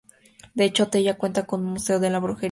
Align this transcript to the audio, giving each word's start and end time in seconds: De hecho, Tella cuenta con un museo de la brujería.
De 0.55 0.65
hecho, 0.65 0.87
Tella 0.89 1.15
cuenta 1.15 1.45
con 1.45 1.63
un 1.63 1.73
museo 1.73 1.99
de 1.99 2.09
la 2.09 2.17
brujería. 2.19 2.39